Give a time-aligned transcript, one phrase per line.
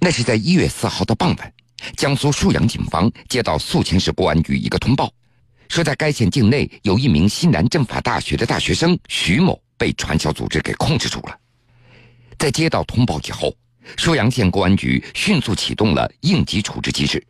[0.00, 1.52] 那是在一月四号的傍晚，
[1.96, 5.12] 江苏沭阳警方接到宿迁市公安局一个通报，
[5.68, 11.36] 说在该县境内有一名西南政法大学的大学生徐某被传销组织给控制住了。
[12.38, 13.52] 在接到通报以后，
[13.96, 17.24] 沭阳县公安局迅速启动了应急处置机制。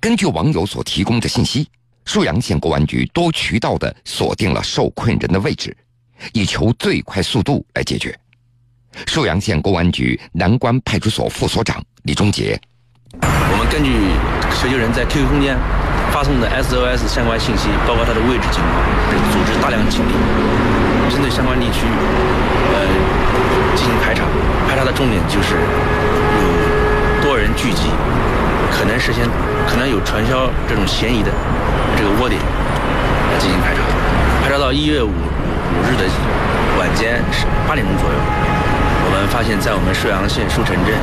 [0.00, 1.68] 根据网友所提供的信息，
[2.06, 5.76] 沭阳县公安局多渠道的锁定了受困人的位置，
[6.32, 8.16] 以求最快速度来解决。
[9.06, 12.58] 寿阳县公安局南关派出所副所长李忠杰：
[13.20, 13.92] 我们根据
[14.60, 15.56] 求救人在 QQ 空间
[16.12, 18.72] 发送的 SOS 相关信息，包括他的位置情况，
[19.32, 20.12] 组织大量警力，
[21.10, 21.86] 针对相关地区，
[22.72, 22.84] 呃，
[23.76, 24.24] 进行排查。
[24.68, 27.88] 排查的重点就是有多人聚集，
[28.72, 29.28] 可能实现，
[29.68, 31.30] 可能有传销这种嫌疑的
[31.96, 33.80] 这个窝点来进行排查。
[34.42, 36.04] 排查到一月五五日的
[36.78, 38.16] 晚间是八点钟左右。
[39.04, 40.94] 我们发现，在我们沭阳县沭城镇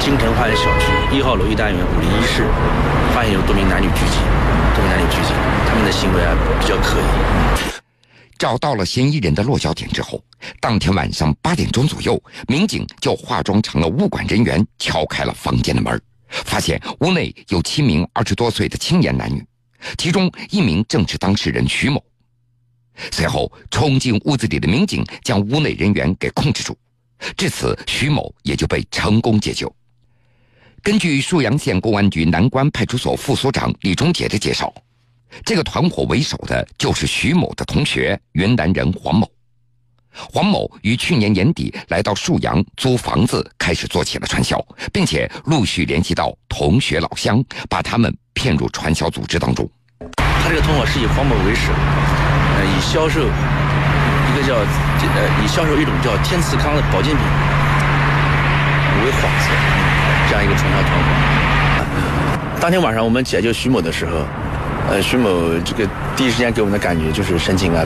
[0.00, 2.42] 金城花园小区一号楼一单元五零一室，
[3.14, 4.18] 发现有多名男女聚集，
[4.74, 5.32] 多名男女聚集，
[5.66, 7.04] 他们的行为啊比较可疑。
[8.36, 10.22] 找到了嫌疑人的落脚点之后，
[10.60, 19.42] 当天晚上八点钟左右，民警就化妆成了物管人员，敲开了房间的门，发现屋内有七名二十多岁的青年男女，
[19.96, 22.02] 其中一名正是当事人徐某。
[23.12, 26.76] 随后，冲进屋子里的民警将屋内人员给控制住。
[27.36, 29.74] 至此，徐某也就被成功解救。
[30.82, 34.72] 根据沭阳县公安局南关派出所副所长李忠杰的介绍，
[35.44, 39.28] 这个团伙为首的就是徐某的同学云南人黄某。
[40.12, 49.68] 黄某于去年年底来到沭阳租房子，开始做起了传销，并且陆续联系到同学老乡，把他们骗入传销组织当中。
[50.16, 53.28] 他这个团伙是以黄某为首，呃，以销售。
[54.36, 57.24] 这个叫呃，以销售一种叫天赐康的保健品
[59.02, 59.48] 为幌子，
[60.28, 61.06] 这样一个传销团伙。
[62.60, 64.26] 当天晚上我们解救徐某的时候，
[64.90, 65.30] 呃，徐某
[65.64, 67.82] 这个第一时间给我们的感觉就是神情啊，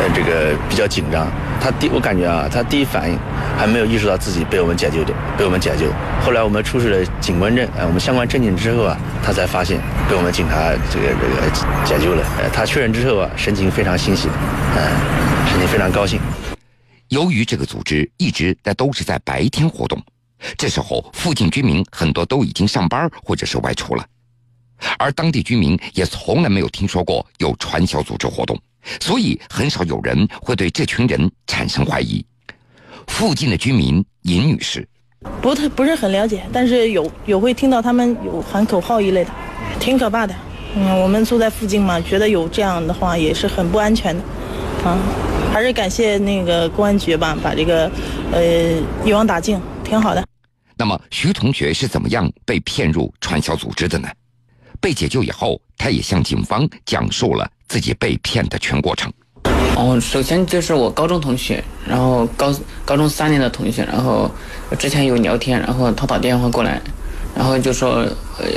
[0.00, 1.28] 呃，这个比较紧张。
[1.60, 3.18] 他第我感觉啊，他第一反应
[3.58, 5.86] 还没有意识到自己被我们解救的，被我们解救。
[6.24, 11.50] 后来我们出示了警官证，呃，我们相关证件之后啊，他才发现被我们警察这个这个
[11.84, 12.22] 解救了。
[12.38, 14.28] 呃，他确认之后啊，神情非常欣喜，
[14.76, 15.28] 嗯。
[15.48, 16.20] 神情非常高兴。
[17.08, 19.98] 由于这个组织一直在都是在白天活动，
[20.58, 24.04] 这时候附近居民很多都已经上班或者是外出了，
[24.98, 28.60] 而当地居民也从来没有听说过有传销组织活动，
[29.00, 32.24] 所以很少有人会对这群人产生怀疑。
[33.06, 34.86] 附近的居民尹女士，
[35.40, 39.30] 不太不是很了解，但是有有会听到他们有喊口号一类的，
[39.80, 40.34] 挺可怕的。
[40.76, 44.22] 嗯，我们住在附近嘛，觉得有这样的话也是很不安全的，
[44.84, 44.98] 啊。
[45.50, 47.90] 还是感谢那个公安局吧，把这个，
[48.30, 50.22] 呃，一网打尽，挺好的。
[50.76, 54.08] 那么，徐同学是怎么样被骗入传销组织的呢？
[54.78, 59.12] 被解救以后，他也向警方讲述了自己被骗的全过程。
[59.76, 62.52] 哦，首先就是我高中同学，然后高
[62.84, 64.30] 高中三年的同学，然后
[64.78, 66.80] 之前有聊天，然后他打电话过来。
[67.36, 68.04] 然后就说，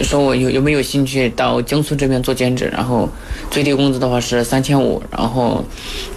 [0.01, 2.67] 说我有有没有兴趣到江苏这边做兼职？
[2.73, 3.07] 然后
[3.51, 5.63] 最低工资的话是三千五，然后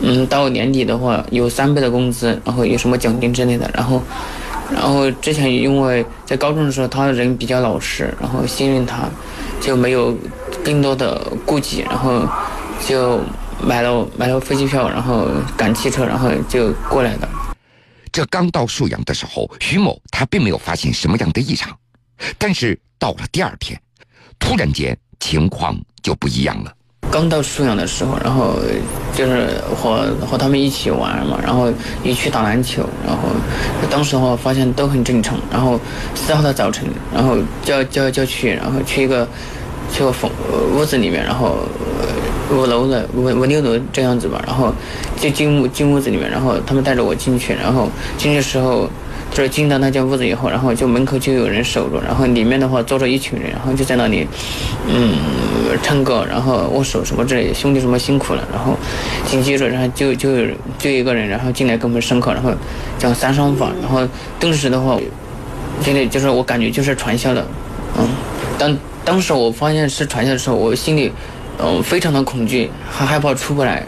[0.00, 3.70] 嗯，到年底的话有三倍的工资，然后有什么奖金之类的。
[3.74, 4.00] 然后，
[4.72, 9.10] 然后之前因为在高中的时候他人比较老实，然后信任他，
[9.60, 10.16] 就没有
[10.64, 12.26] 更多的顾忌，然后
[12.86, 13.20] 就
[13.62, 17.28] 买了买了飞机票，然后赶汽车，然后就过来的。
[18.12, 21.76] 这刚到沭阳的时候，徐某他并没有发现什么样的异常。
[22.38, 23.80] 但是到了第二天，
[24.38, 26.72] 突然间情况就不一样了。
[27.10, 28.56] 刚到沭阳的时候，然后
[29.14, 31.72] 就是和和他们一起玩嘛，然后
[32.02, 33.28] 一起打篮球，然后
[33.90, 35.38] 当时的话发现都很正常。
[35.50, 35.78] 然后
[36.14, 39.28] 四号的早晨，然后叫叫叫去，然后去一个
[39.92, 40.30] 去个房
[40.72, 41.58] 屋子里面，然后
[42.50, 44.72] 五楼的五五六楼这样子吧，然后
[45.16, 47.88] 就进屋进屋子里面，然后他们带着我进去，然后
[48.18, 48.88] 进去的时候。
[49.30, 54.24] 就是进到那间屋子以后，然后就门口就有人守着，然后里面的话坐着一群人，然后就在那里，
[54.86, 55.12] 嗯，
[55.82, 58.76] 唱歌，然后握手什么之类的，兄弟什么辛苦了，然后
[59.26, 60.30] 紧接着，然后就就
[60.78, 62.52] 就一个人，然后进来跟我们上课，然后
[62.96, 64.06] 讲三商法，然后
[64.38, 64.96] 顿时的话，
[65.82, 67.44] 真的就是我感觉就是传销的，
[67.98, 68.06] 嗯，
[68.56, 71.10] 当当时我发现是传销的时候，我心里
[71.58, 73.86] 嗯非常的恐惧，很害怕出不来。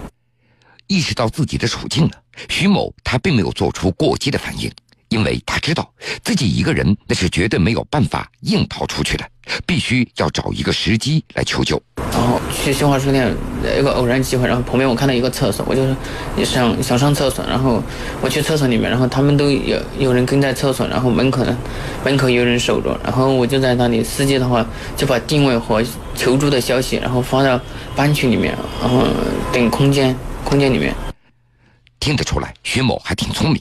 [0.87, 2.11] 意识到自己的处境了，
[2.49, 4.71] 徐某他并没有做出过激的反应。
[5.09, 5.89] 因为他知道
[6.23, 9.25] 自己一个人那是绝对没有办法硬逃出去的，
[9.65, 11.81] 必须要找一个时机来求救。
[12.13, 13.33] 然后去新华书店
[13.79, 17.83] 一个偶然机会，然后旁边我看到一个厕所，我就是想想上厕所，然后
[18.21, 21.57] 我去厕所里面，然后他们都有有人跟在厕所，然后门口呢
[22.05, 24.67] 门口有人守着，然后我就在那里，司机的话
[24.97, 27.61] 就把定位和求助的消息，然后发到
[27.95, 29.07] 班群里面，然后
[29.53, 30.95] 等空间空间里面。
[32.01, 33.61] 听得出来，徐某还挺聪明。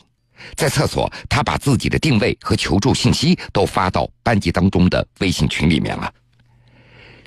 [0.56, 6.12] 在厕所，他把自己的定位和求助信息都发到班级当中的微信群里面了。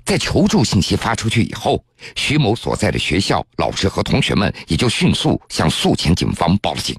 [0.05, 1.85] 在求助信息发出去以后，
[2.15, 6.97] 徐某所在的学校老师和同学们也就迅速向宿迁警方报了警。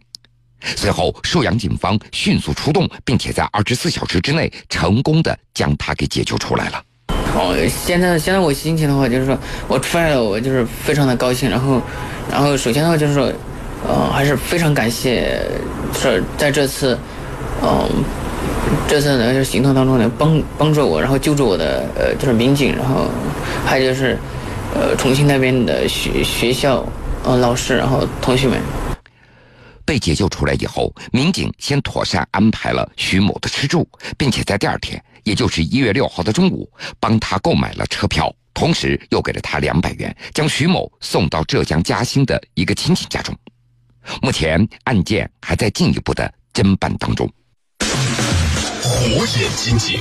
[0.76, 6.84] 随后，沭阳警方迅速出动，并且在二十四小时之内成功的将他给解救出来了。
[7.34, 7.56] 哦，
[7.86, 9.36] 现在现在我心情的话，就是说
[9.68, 11.50] 我出来了，我就是非常的高兴。
[11.50, 11.82] 然后，
[12.30, 13.34] 然后首先的话就是说。
[13.88, 15.40] 呃，还是非常感谢，
[15.94, 16.98] 是在这次，
[17.62, 17.90] 嗯，
[18.88, 23.08] 这次呢就行动当中呢帮帮助我，然后救助我的呃就是民警，然后
[23.66, 24.18] 还有就是，
[24.76, 26.86] 呃重庆那边的学学校
[27.24, 28.60] 呃老师，然后同学们。
[29.86, 33.88] 被解救出来以后，民警先妥善安排了徐某的吃住，
[34.20, 43.36] 并且在第二天，也就是一月六号的中午，帮他购买了车票，同时又给了他两百元，将徐某送到浙江嘉兴的一个亲戚家中。
[44.22, 47.30] 目前案件还在进一步的侦办当中。
[48.82, 50.00] 火眼金睛。